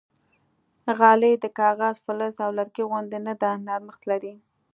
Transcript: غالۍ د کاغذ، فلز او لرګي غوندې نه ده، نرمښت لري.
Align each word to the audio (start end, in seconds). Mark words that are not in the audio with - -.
غالۍ 0.97 1.33
د 1.43 1.45
کاغذ، 1.59 1.95
فلز 2.05 2.35
او 2.45 2.49
لرګي 2.57 2.83
غوندې 2.89 3.19
نه 3.27 3.33
ده، 3.41 3.51
نرمښت 3.65 4.01
لري. 4.11 4.33